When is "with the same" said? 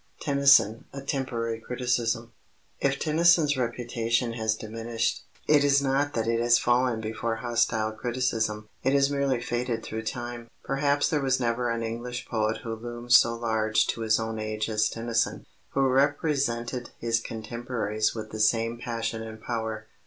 18.15-18.79